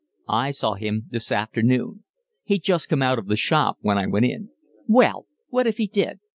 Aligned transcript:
"I 0.27 0.49
saw 0.49 0.73
him 0.73 1.03
this 1.11 1.31
afternoon. 1.31 2.03
He'd 2.43 2.63
just 2.63 2.89
come 2.89 3.03
out 3.03 3.19
of 3.19 3.27
the 3.27 3.35
shop 3.35 3.77
when 3.81 3.99
I 3.99 4.07
went 4.07 4.25
in." 4.25 4.49
"Well, 4.87 5.27
what 5.49 5.67
if 5.67 5.77
he 5.77 5.85
did? 5.85 6.19